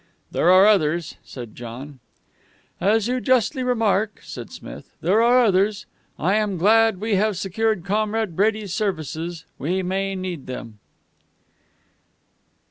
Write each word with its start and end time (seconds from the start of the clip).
"There 0.31 0.49
are 0.49 0.65
others," 0.65 1.17
said 1.23 1.53
John. 1.55 1.99
"As 2.79 3.07
you 3.07 3.21
justly 3.21 3.61
remark," 3.61 4.19
said 4.23 4.49
Smith, 4.49 4.95
"there 5.01 5.21
are 5.21 5.45
others. 5.45 5.85
I 6.17 6.37
am 6.37 6.57
glad 6.57 6.99
we 6.99 7.13
have 7.17 7.37
secured 7.37 7.85
Comrade 7.85 8.35
Brady's 8.35 8.73
services. 8.73 9.45
We 9.59 9.83
may 9.83 10.15
need 10.15 10.47
them." 10.47 10.79